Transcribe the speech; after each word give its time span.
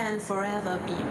Can 0.00 0.18
forever 0.18 0.80
be. 0.86 1.09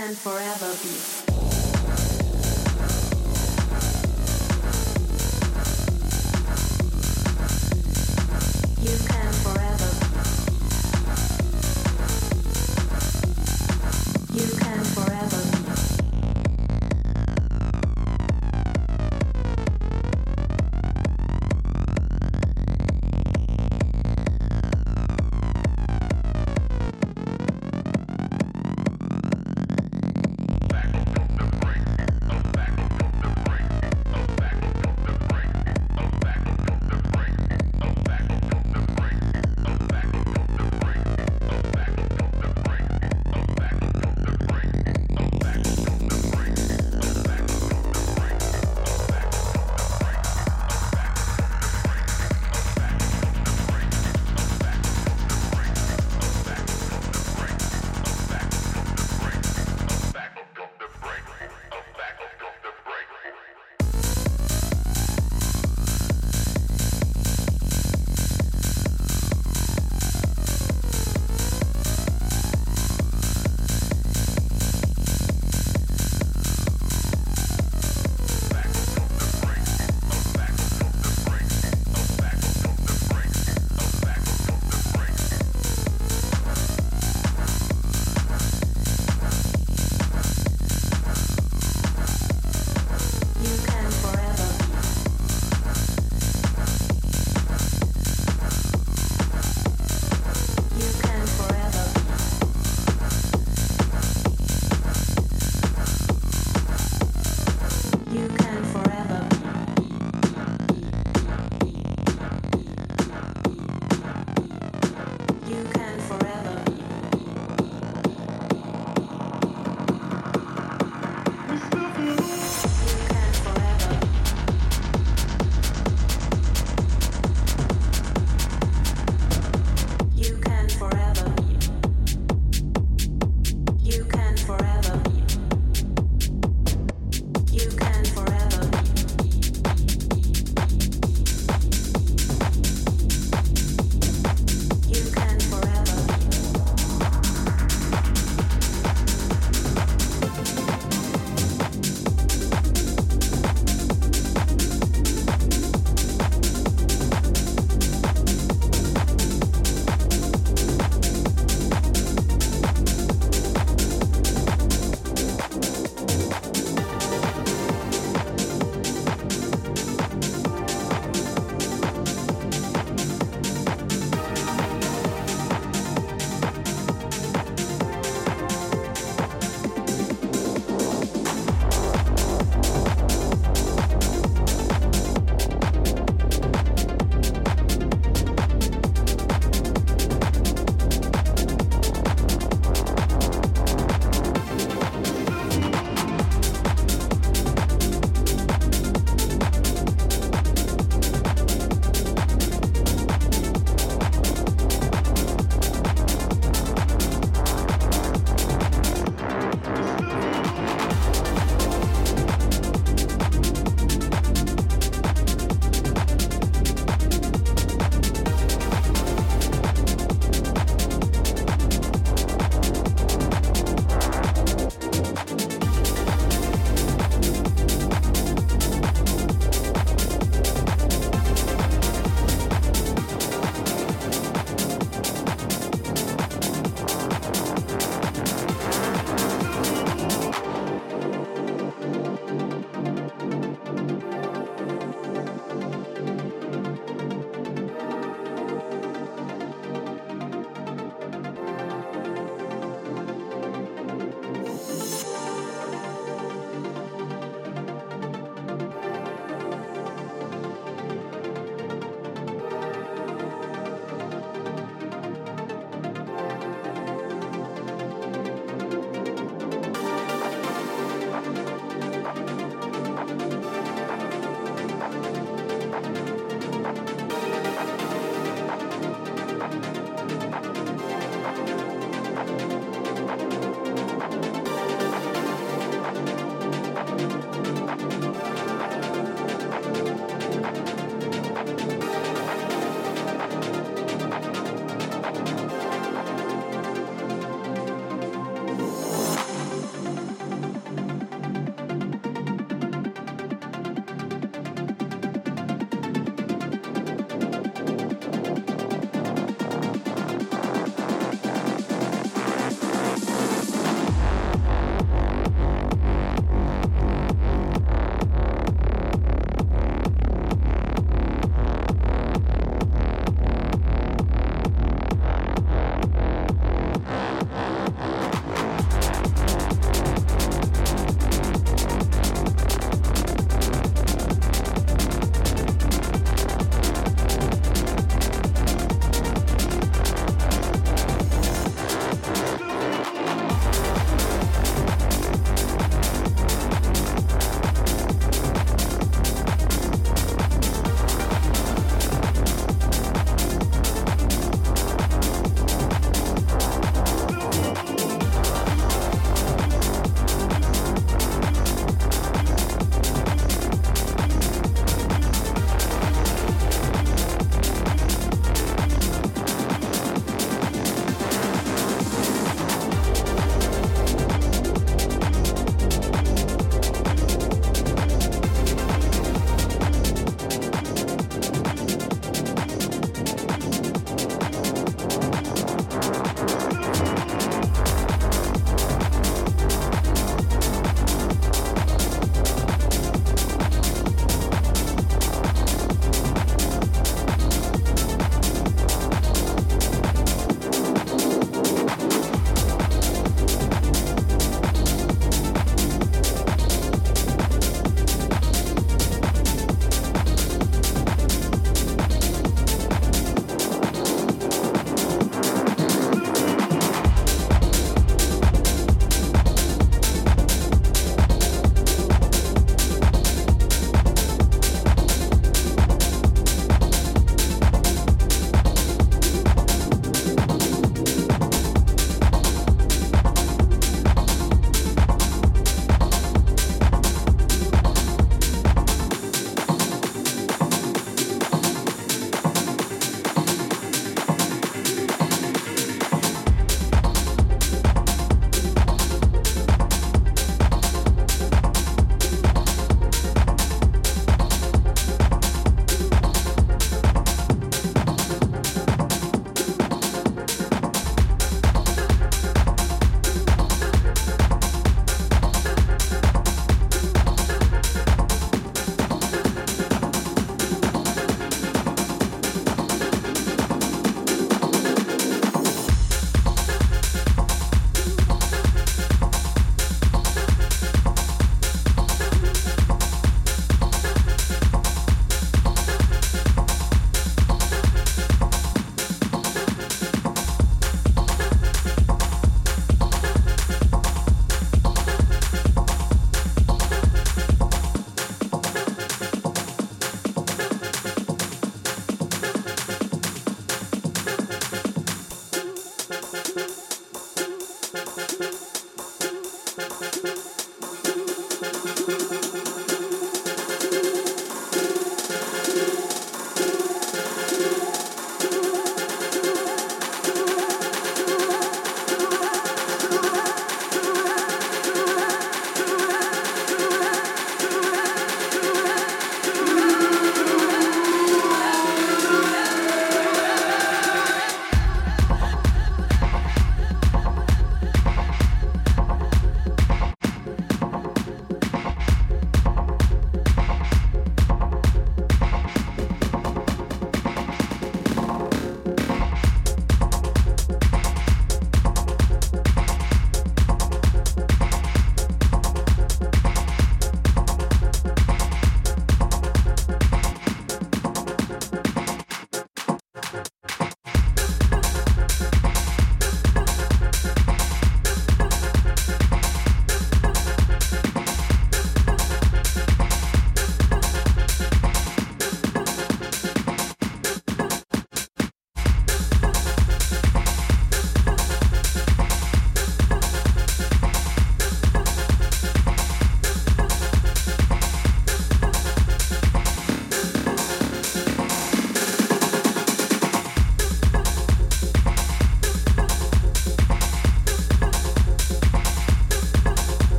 and 0.00 0.16
forever 0.16 0.72
be. 0.82 1.09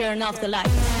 Turn 0.00 0.22
off 0.22 0.40
the 0.40 0.48
lights. 0.48 0.99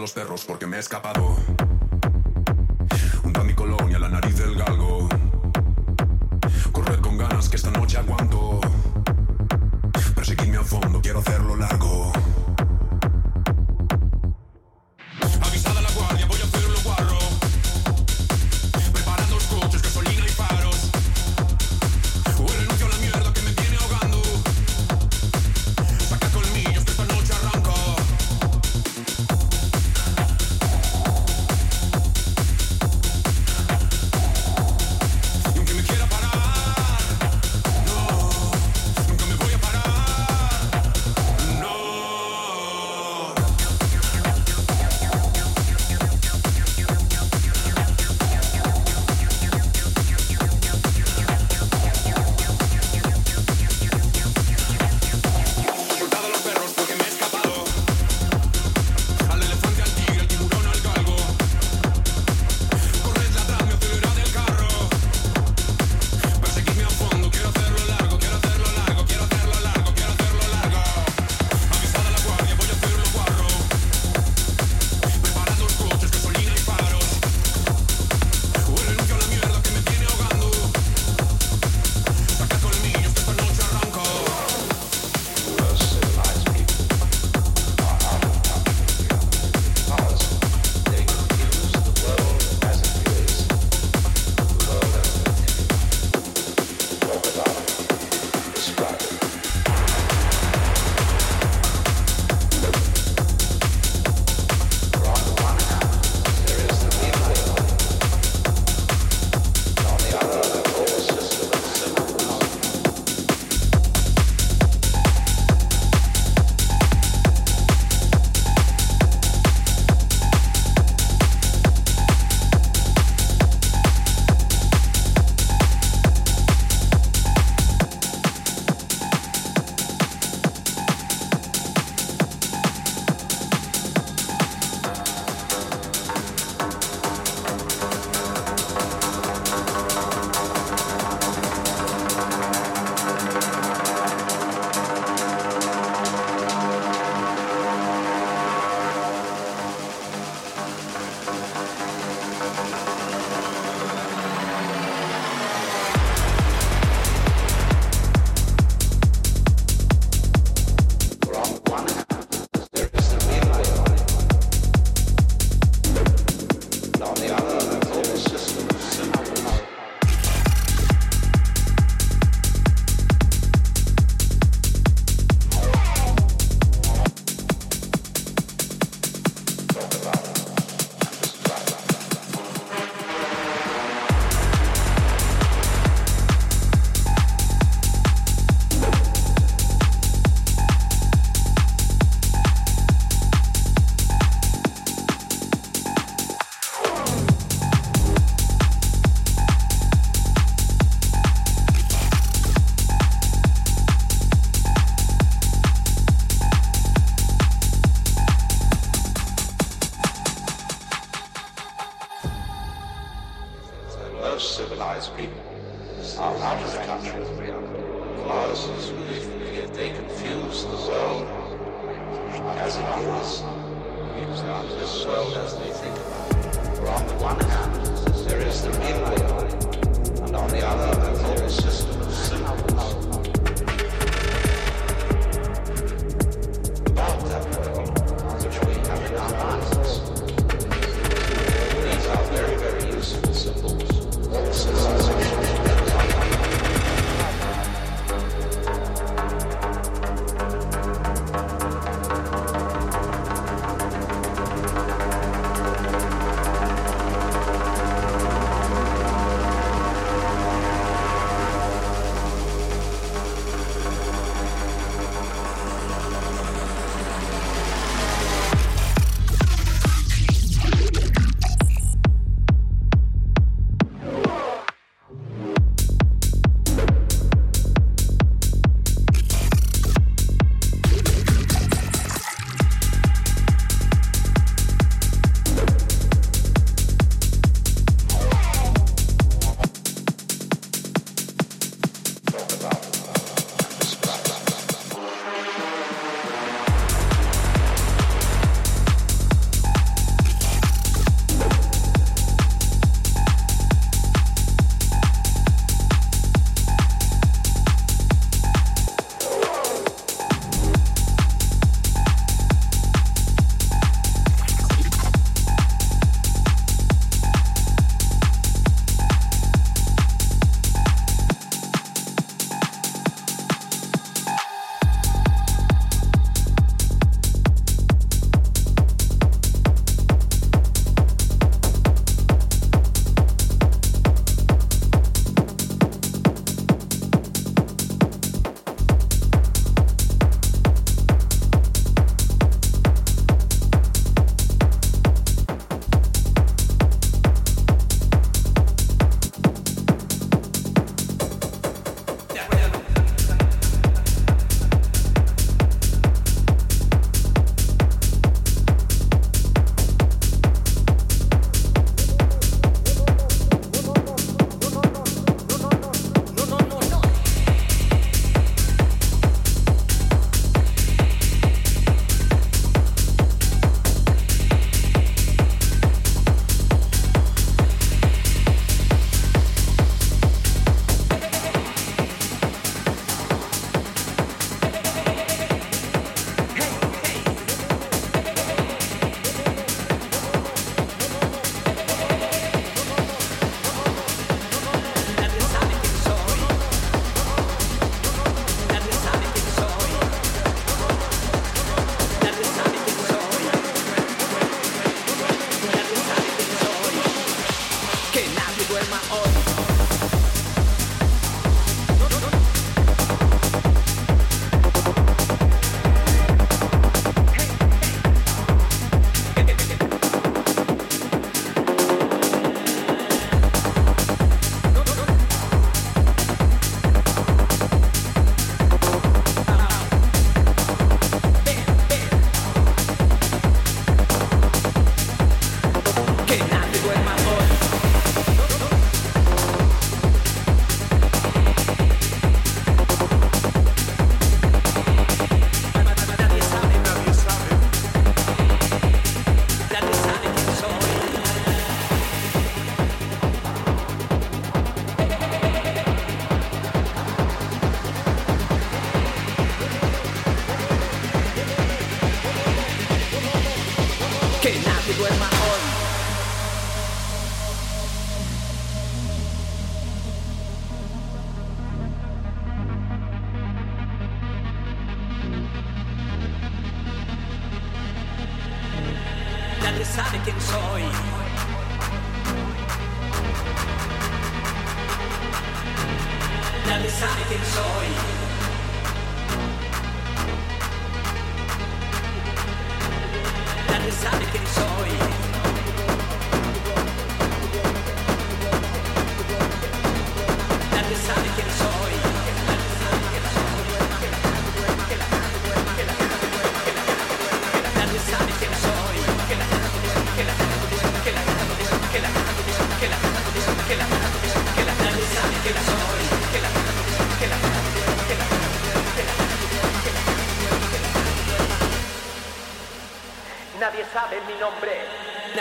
Los 0.00 0.12
perros 0.12 0.44
porque 0.46 0.66
me 0.66 0.76
he 0.76 0.80
escapado. 0.80 1.36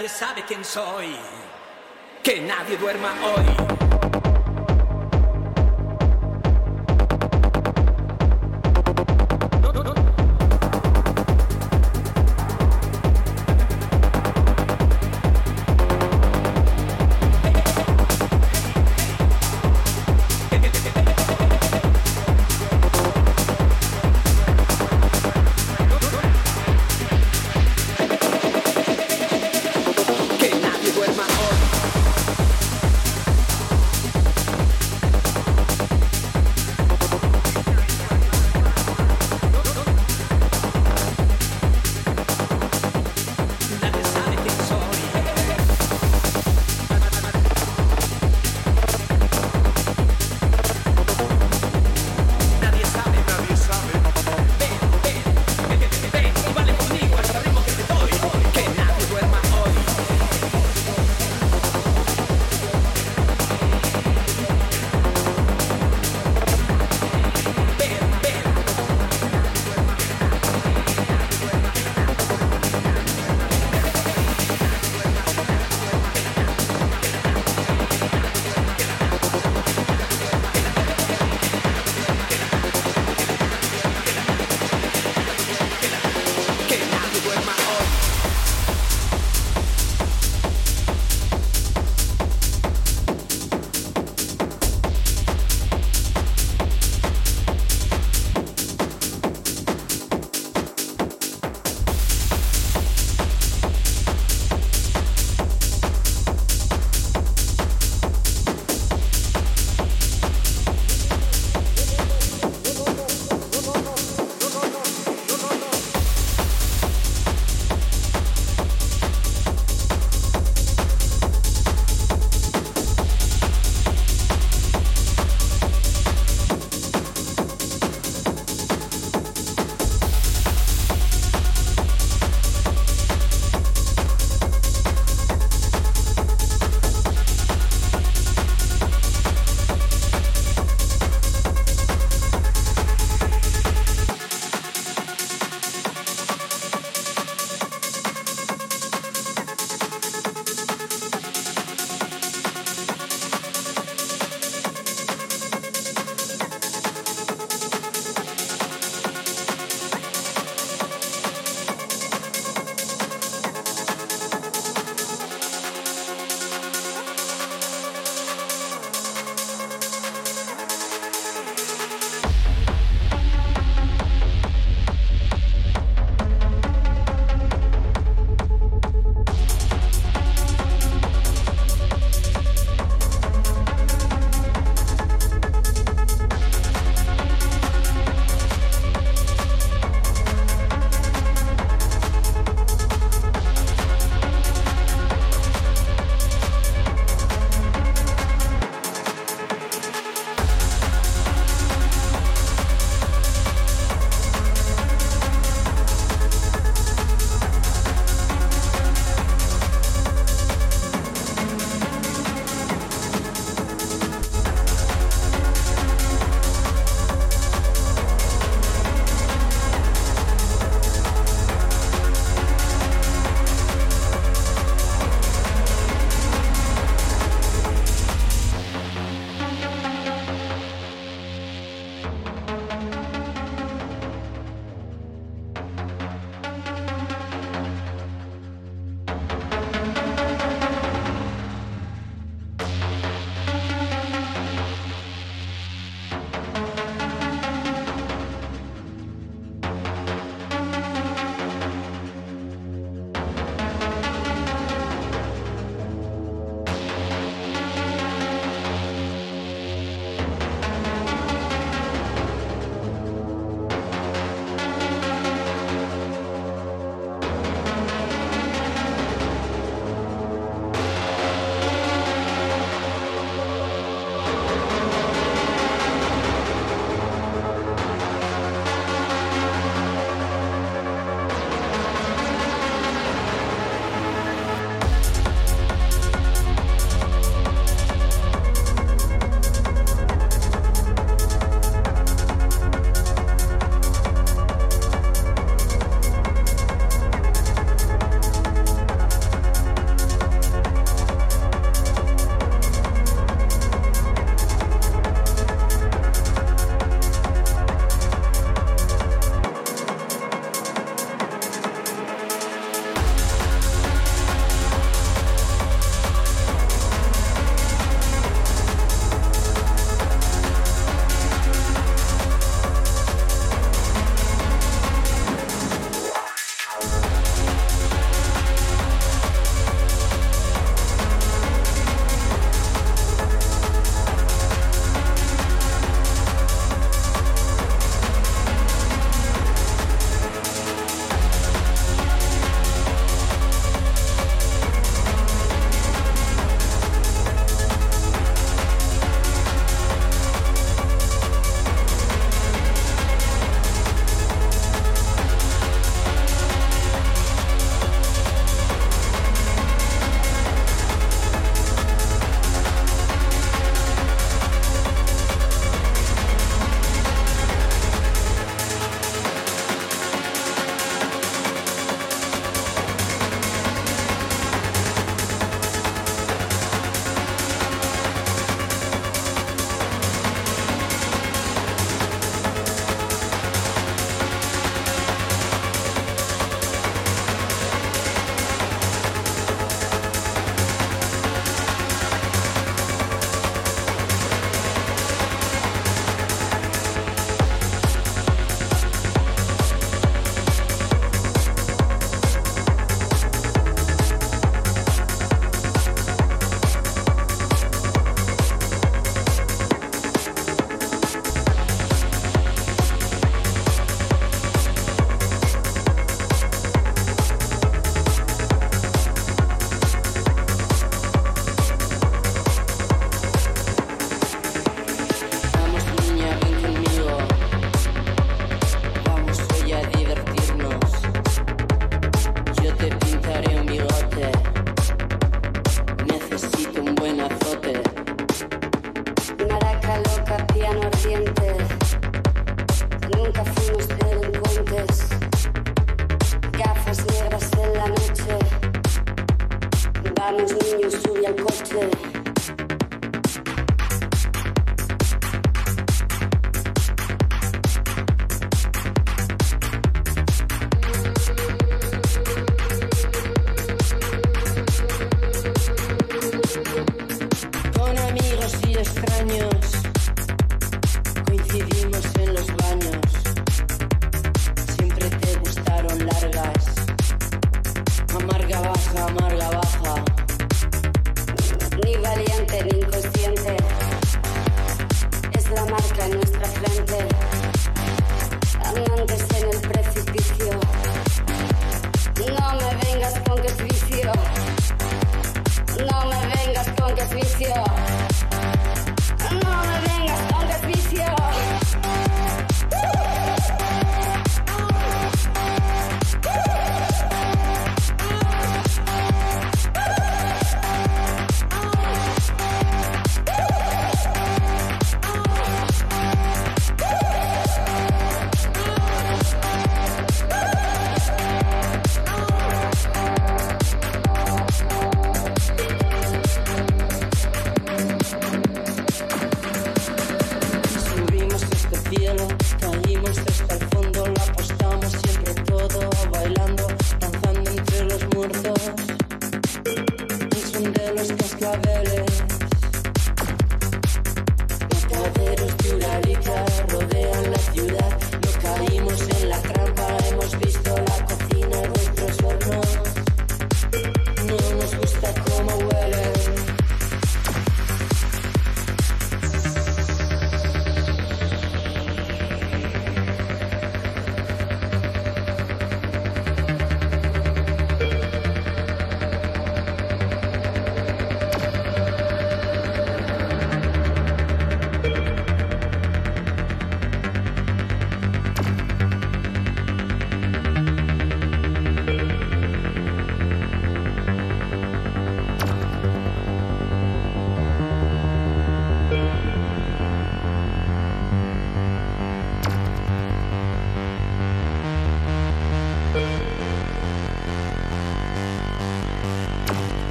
Nadie 0.00 0.08
sabe 0.08 0.42
quién 0.46 0.64
soy. 0.64 1.14
Que 2.22 2.40
nadie 2.40 2.78
duerma 2.78 3.12
hoy. 3.22 3.79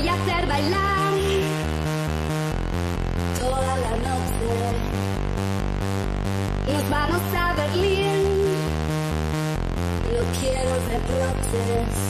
voy 0.00 0.08
a 0.08 0.14
hacer 0.14 0.46
bailar 0.46 1.12
toda 3.38 3.76
la 3.76 3.90
noche. 3.90 4.48
Nos 6.72 6.90
vamos 6.90 7.22
a 7.36 7.54
Berlín, 7.54 8.24
no 10.10 10.40
quiero 10.40 10.74
reproches. 10.88 12.09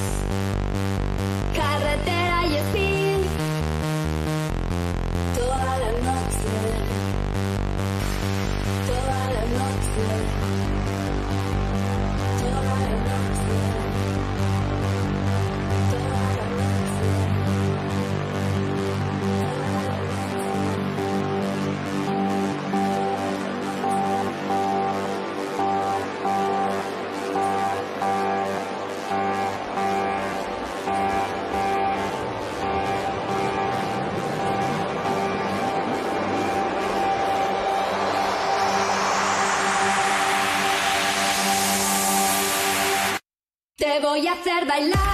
voy 44.21 44.29
a 44.29 44.33
hacer 44.33 44.67
bailar. 44.67 45.10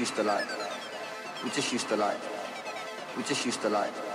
used 0.00 0.16
to 0.16 0.22
like, 0.22 0.46
we 1.44 1.50
just 1.50 1.70
used 1.74 1.86
to 1.88 1.96
like, 1.96 2.16
we 3.18 3.22
just 3.22 3.44
used 3.44 3.60
to 3.60 3.68
like. 3.68 4.09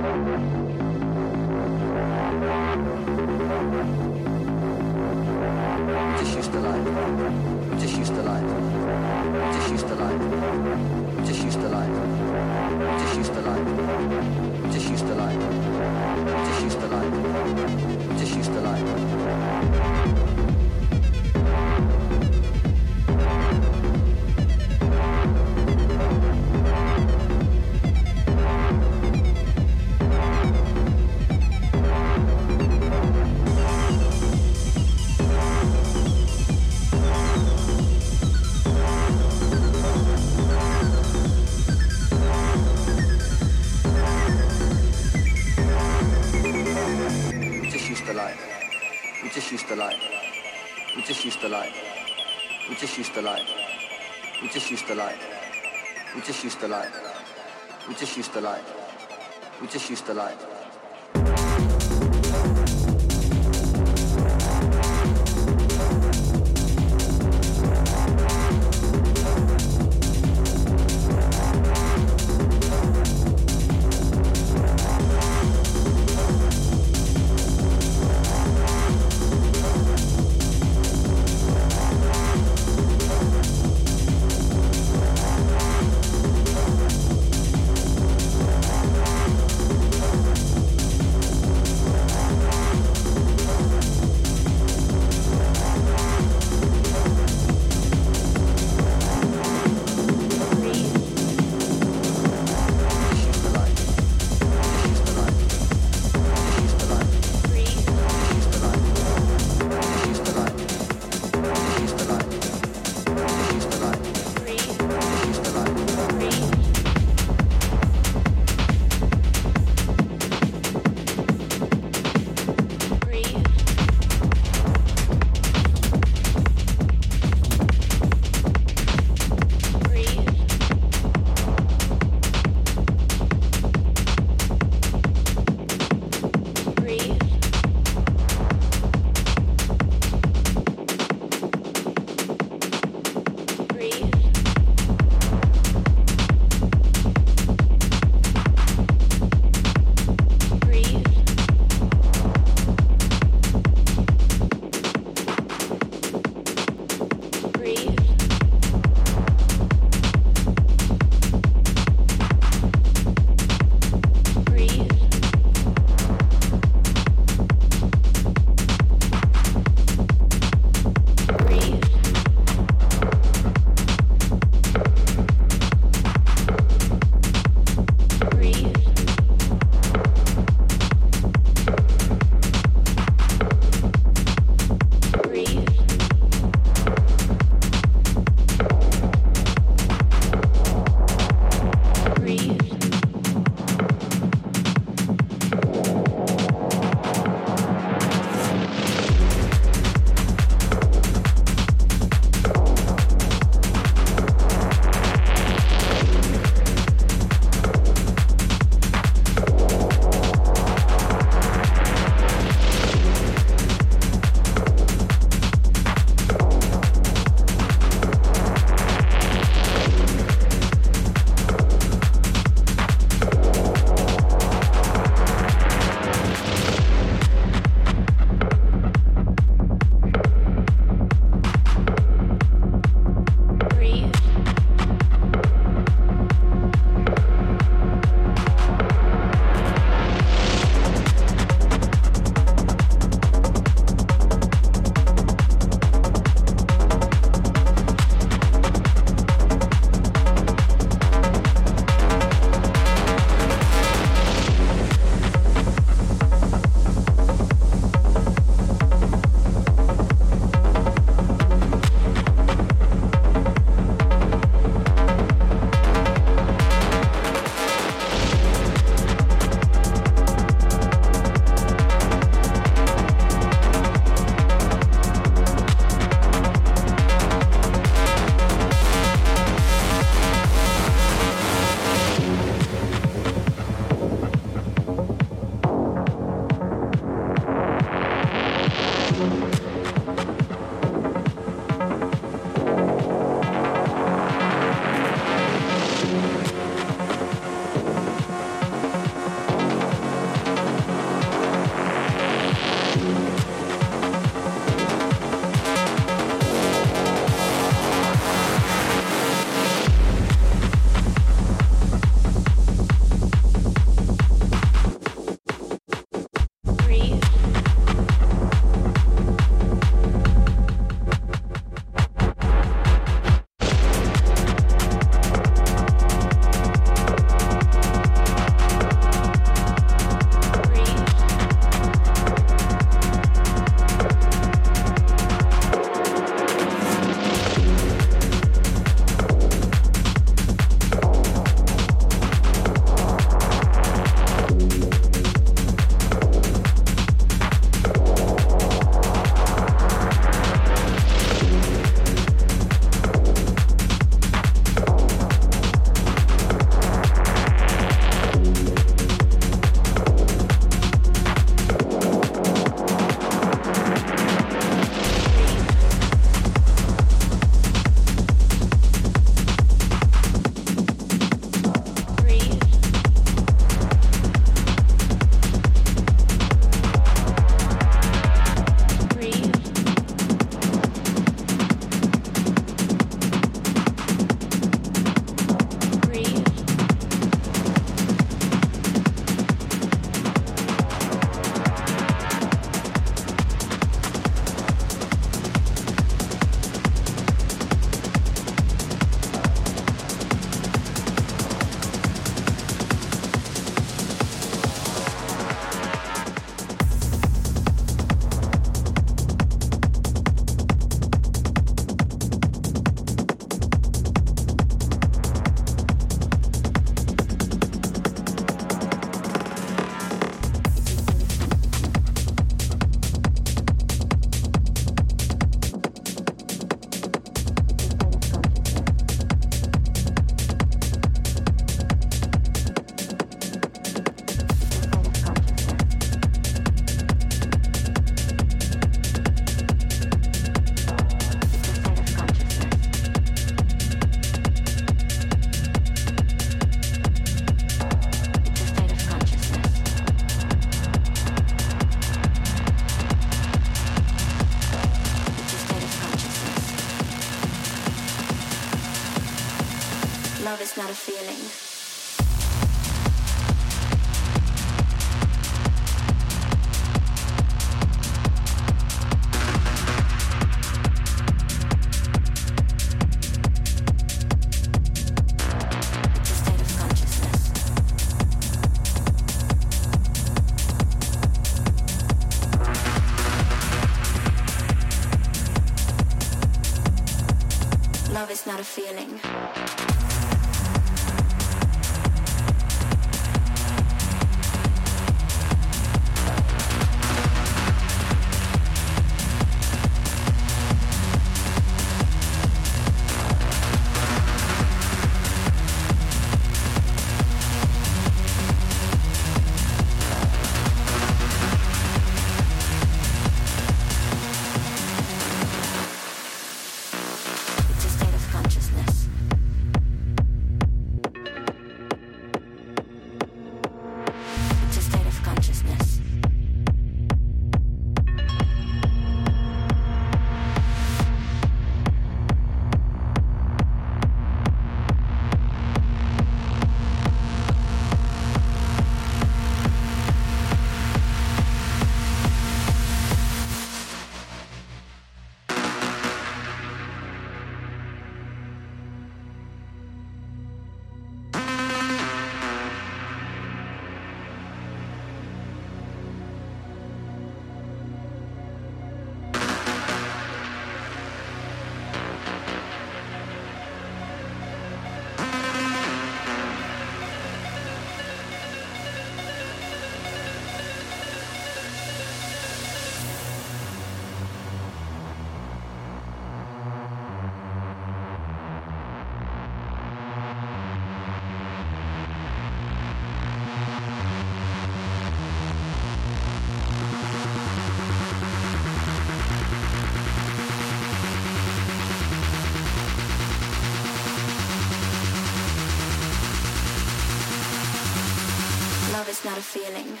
Not 599.31 599.39
a 599.39 599.43
feeling. 599.43 600.00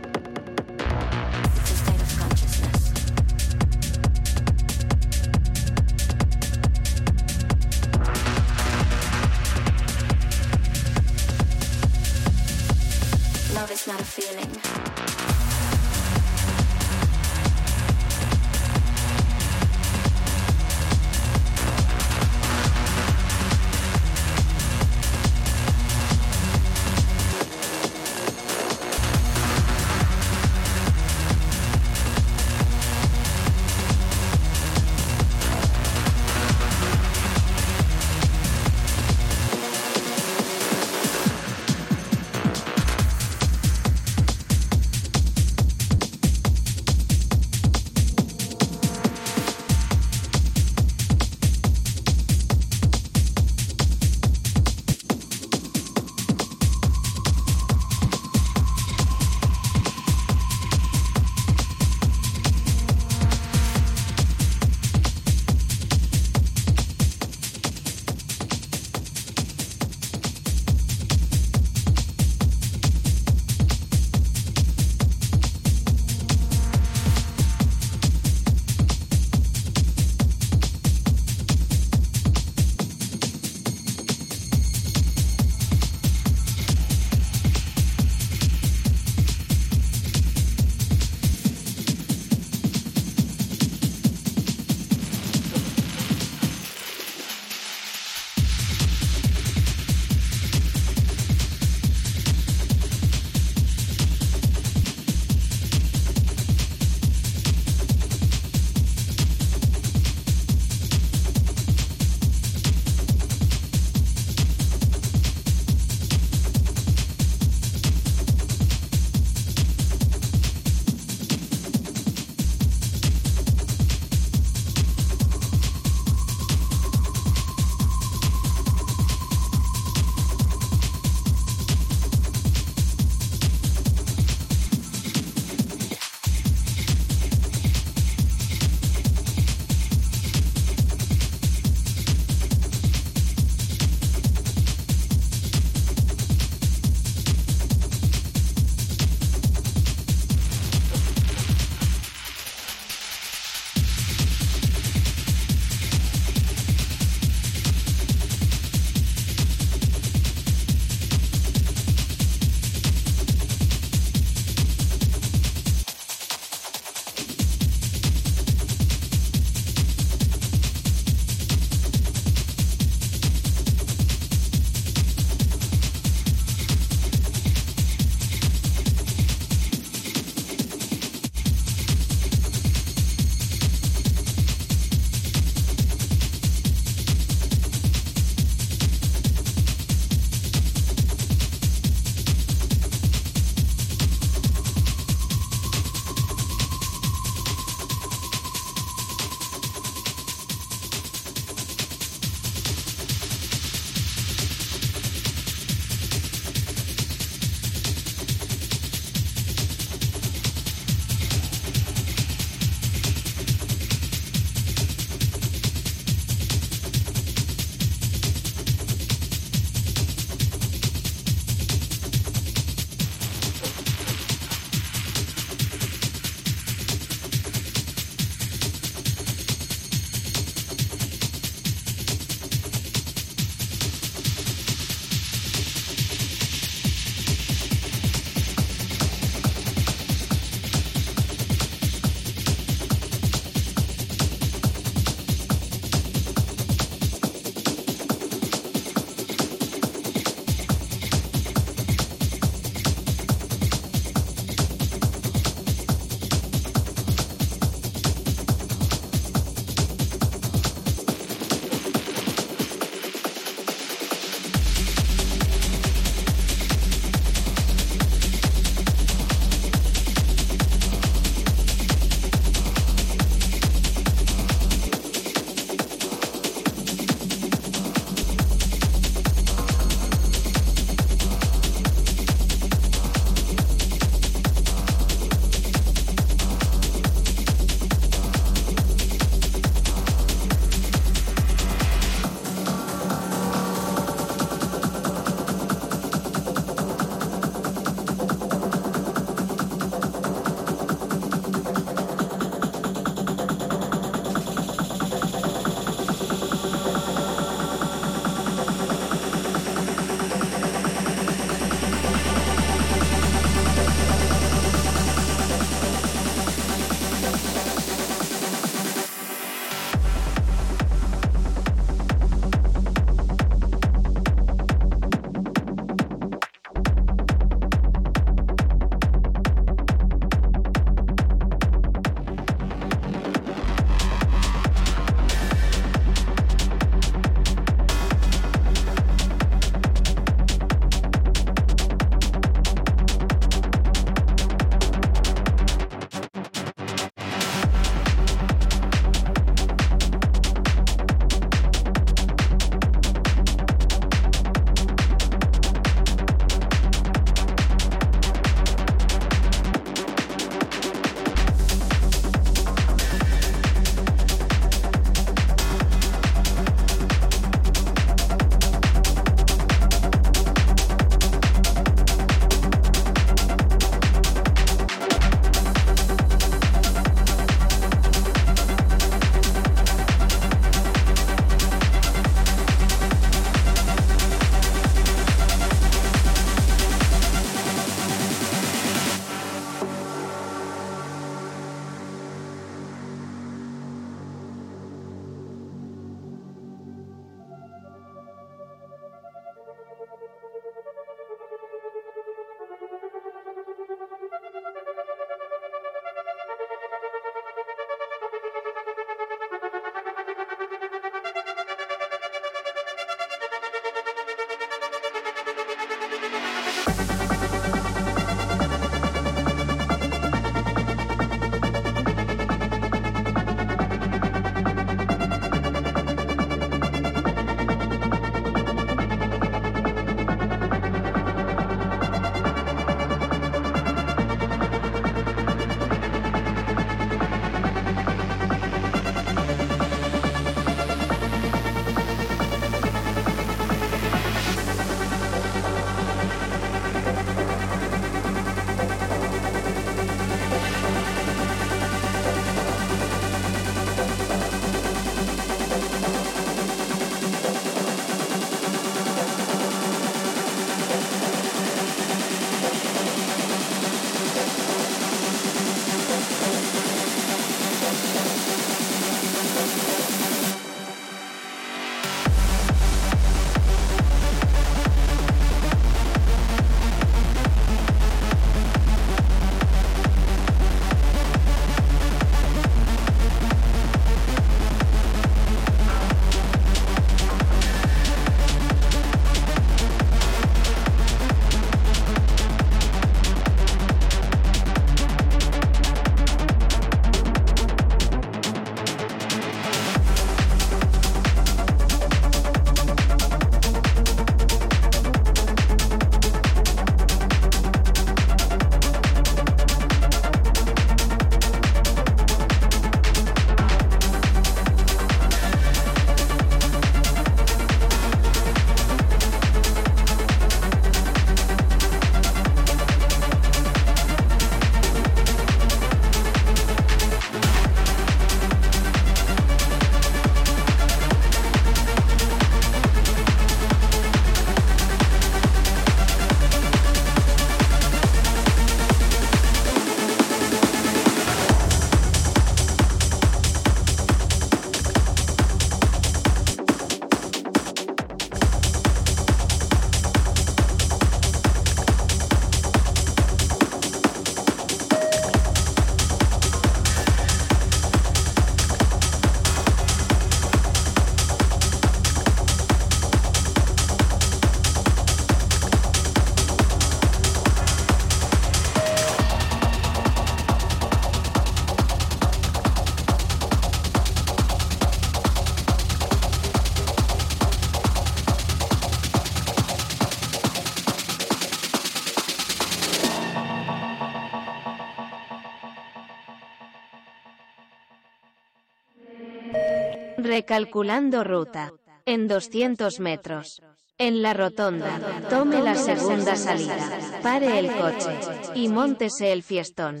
Recalculando 590.36 591.22
ruta. 591.22 591.70
En 592.06 592.26
200 592.26 592.98
metros. 592.98 593.62
En 593.98 594.20
la 594.20 594.34
rotonda. 594.34 594.98
Tome 595.30 595.62
la 595.62 595.76
segunda 595.76 596.34
salida. 596.34 597.20
Pare 597.22 597.56
el 597.60 597.70
coche. 597.70 598.18
Y 598.56 598.66
móntese 598.66 599.30
el 599.30 599.44
fiestón. 599.44 600.00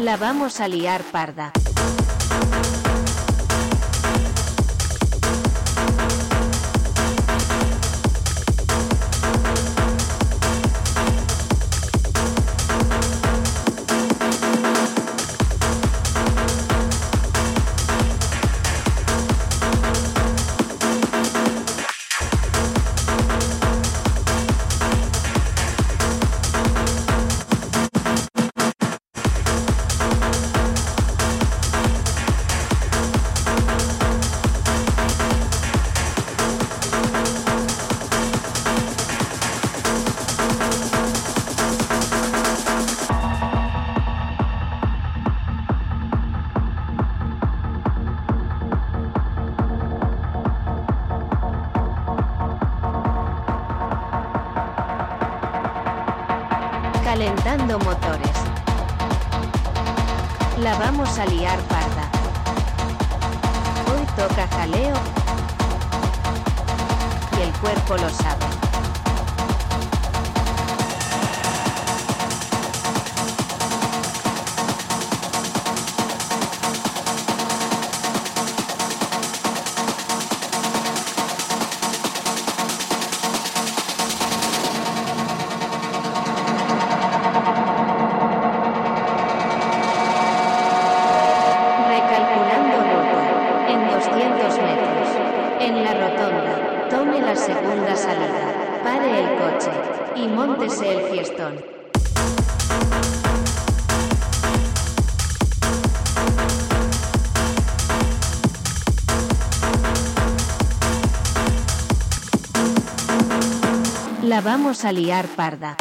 La 0.00 0.16
vamos 0.16 0.58
a 0.60 0.66
liar 0.66 1.04
parda. 1.12 1.52
Vamos 114.40 114.84
a 114.84 114.92
liar 114.92 115.26
parda. 115.36 115.76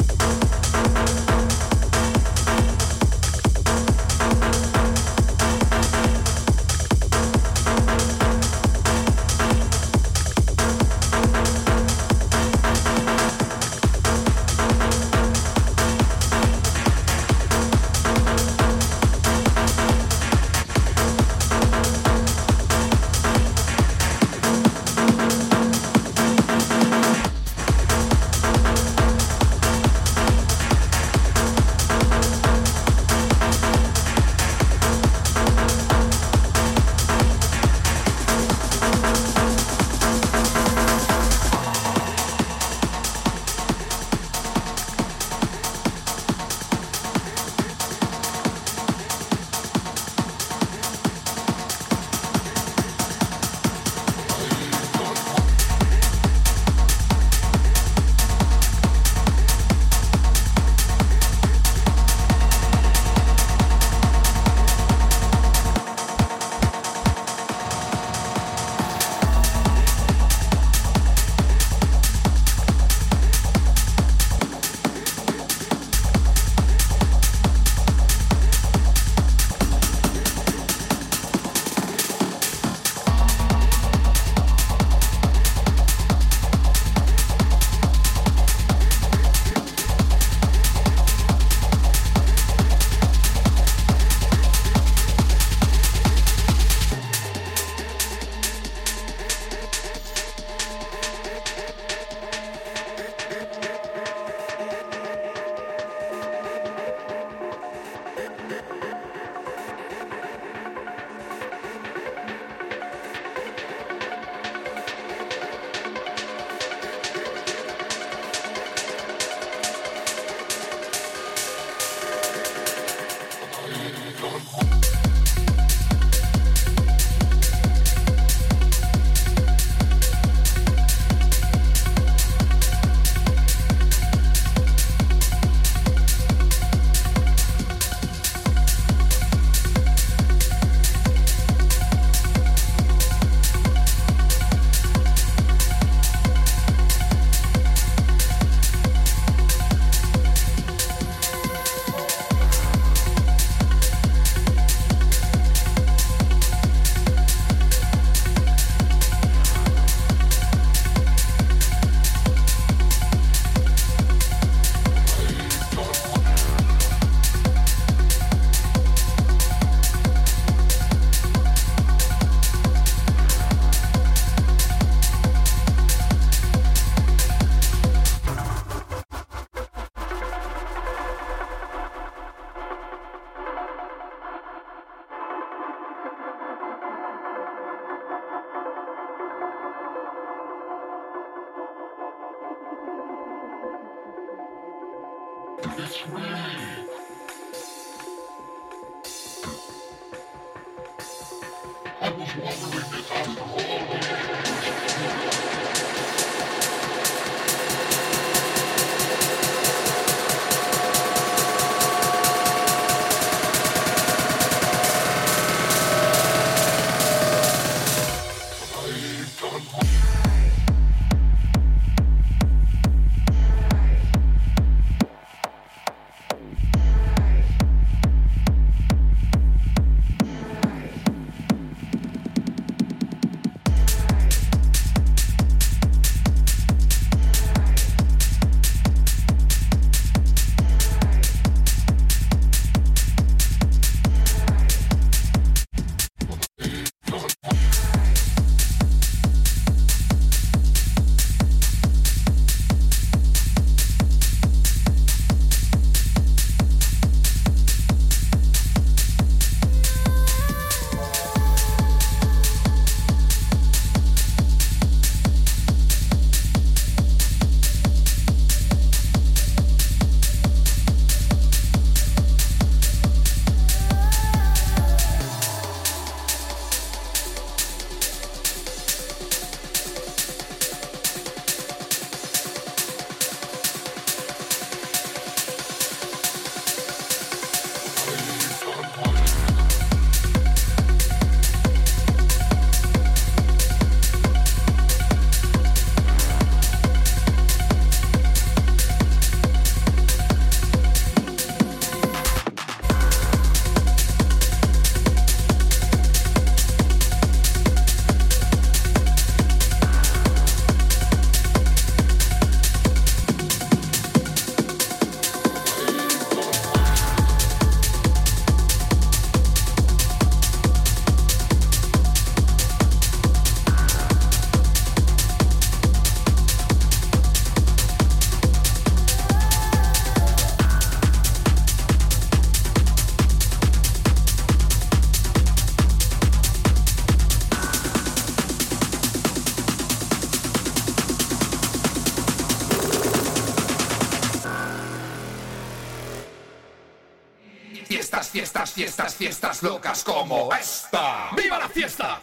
Fiestas, 349.15 349.63
locas 349.63 350.03
como 350.03 350.53
esta. 350.53 351.29
¡Viva 351.35 351.59
la 351.59 351.69
fiesta! 351.69 352.19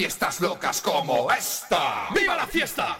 Fiestas, 0.00 0.40
locas 0.40 0.80
como 0.80 1.30
esta. 1.30 2.08
¡Viva 2.14 2.34
la 2.34 2.46
fiesta! 2.46 2.96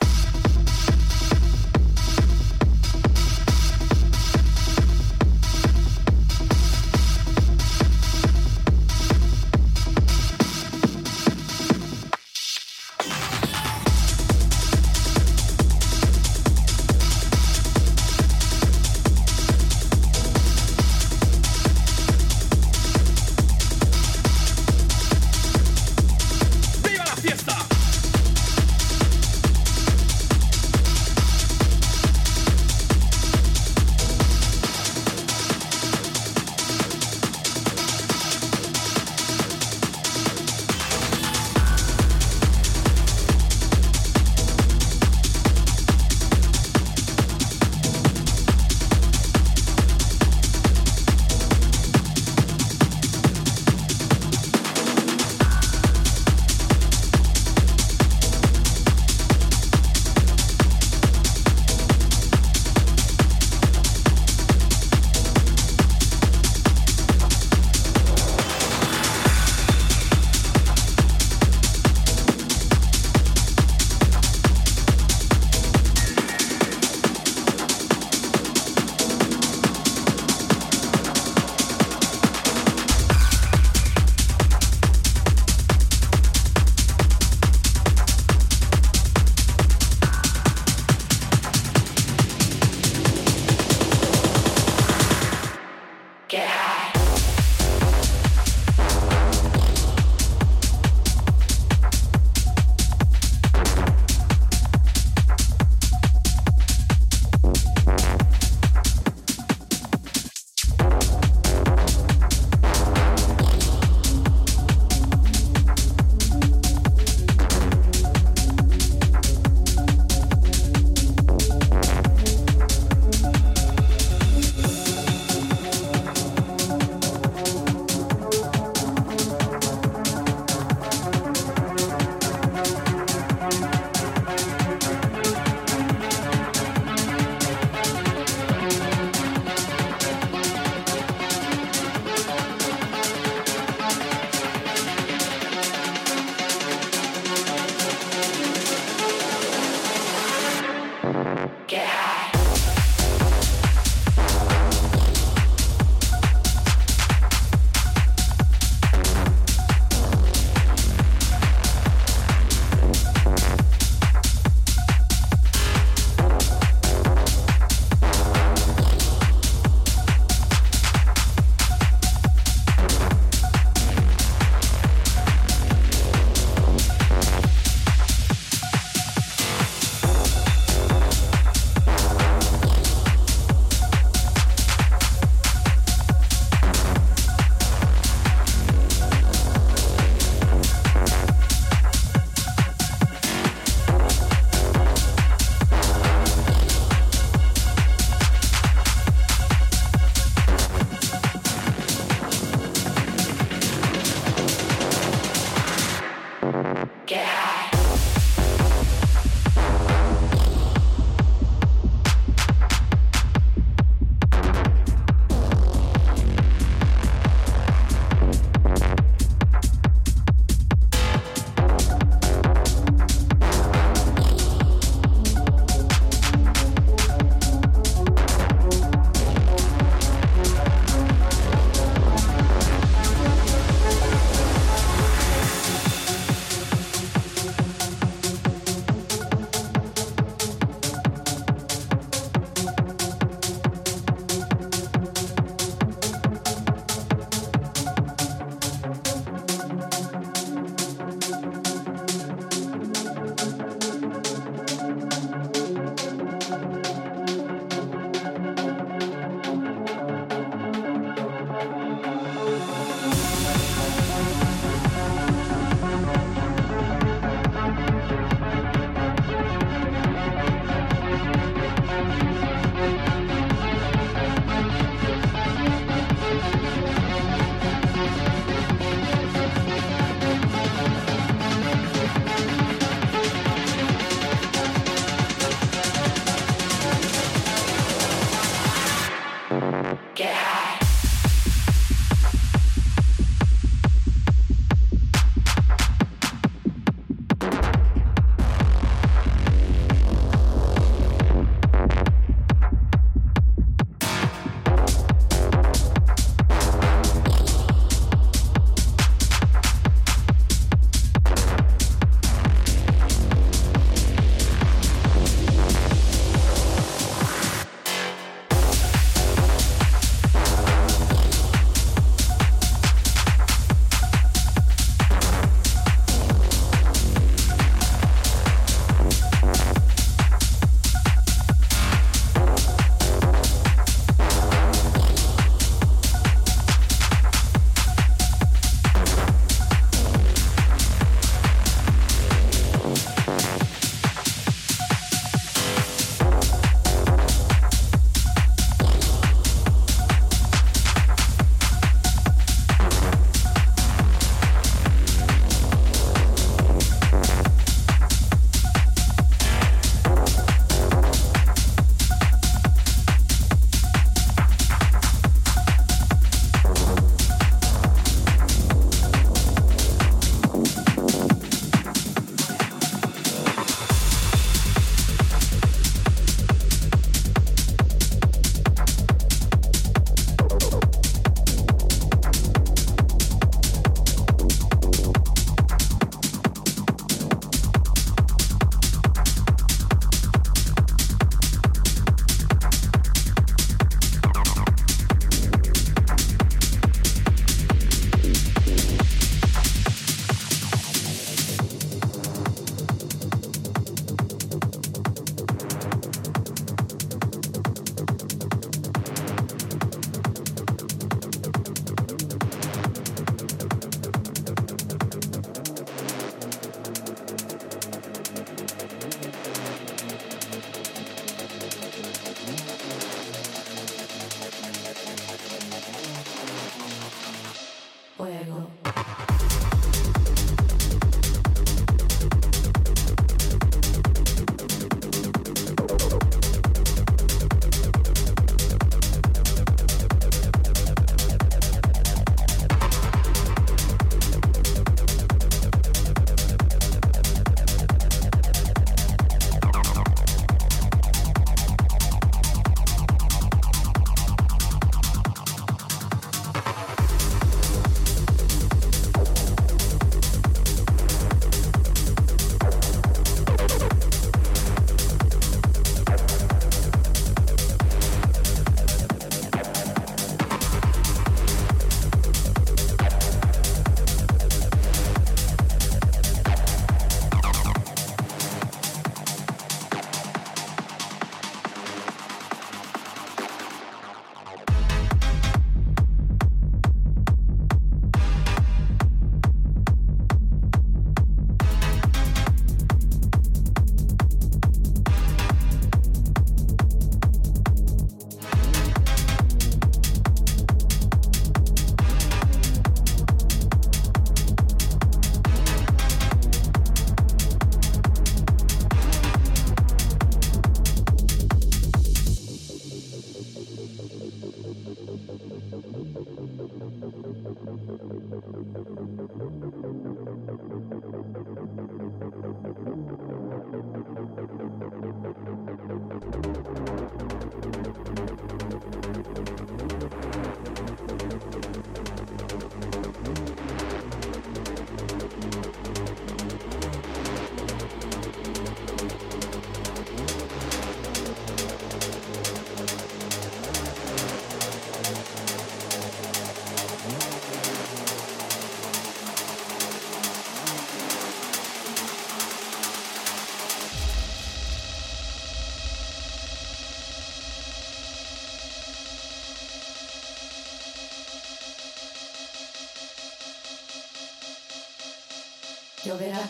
ovejas 566.11 566.50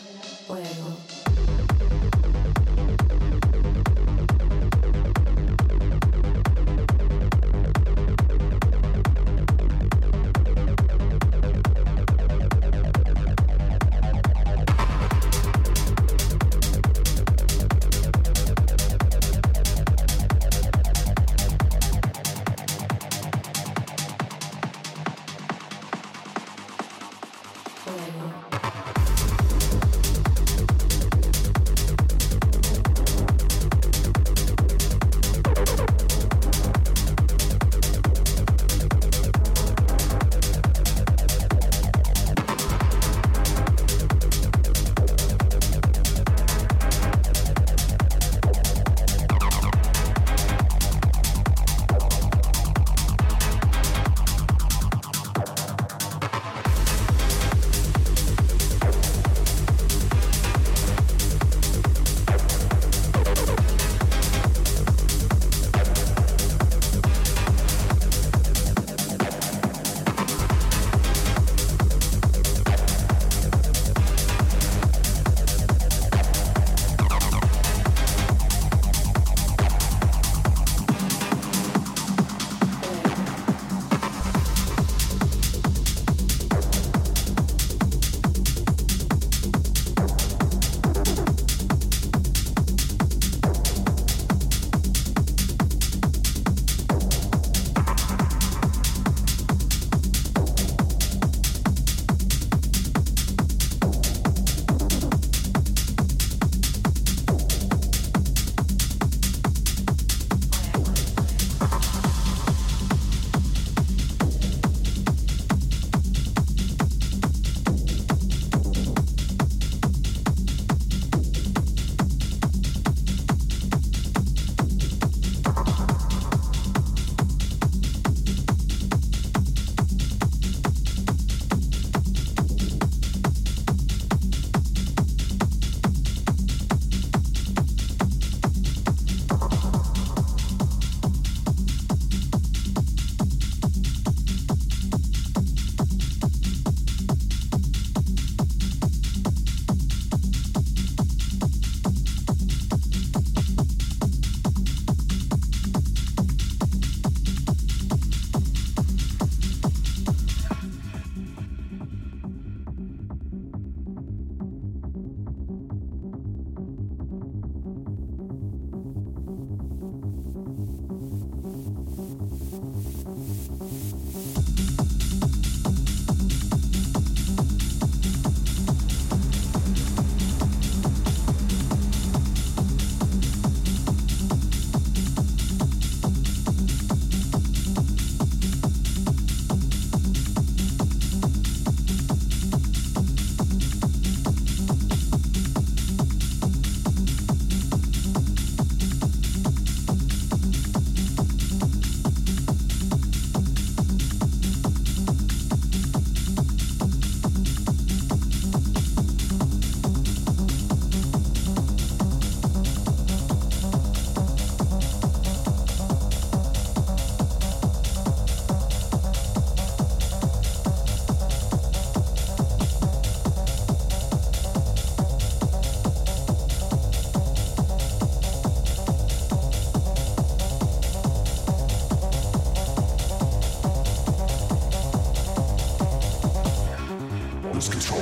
lose 237.60 237.68
control. 237.68 238.00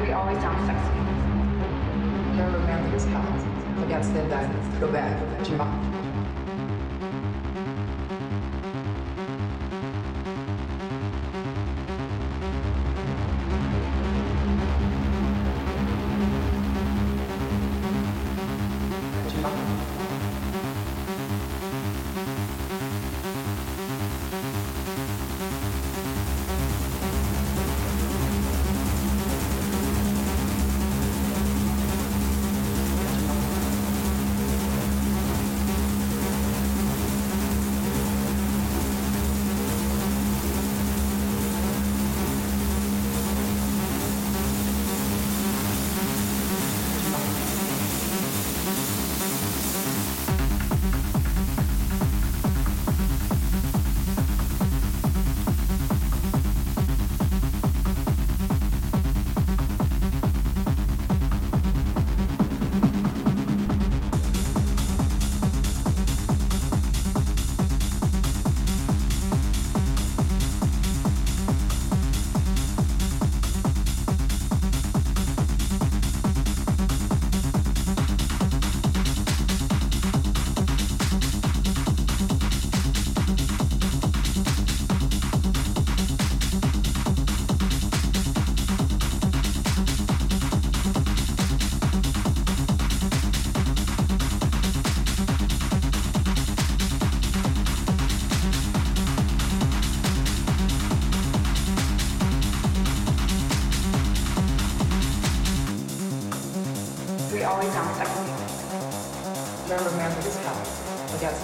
We 0.00 0.12
always 0.12 0.38
sound 0.38 0.64
sexy. 0.66 2.36
Your 2.36 2.46
romantic 2.50 2.94
is 2.94 3.04
hot. 3.06 3.80
Forget. 3.80 4.80
Go 4.80 4.92
back. 4.92 5.44
Jump. 5.44 6.01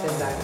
Exactly. 0.01 0.38